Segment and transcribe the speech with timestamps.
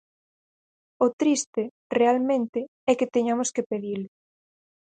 [1.05, 1.61] O triste,
[1.99, 2.59] realmente,
[2.91, 4.07] é que teñamos que pedilo.